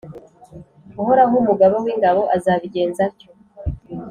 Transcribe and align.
Uhoraho, 1.01 1.33
Umugaba 1.41 1.75
w’ingabo, 1.83 2.21
azabigenza 2.35 3.01
atyo, 3.09 3.29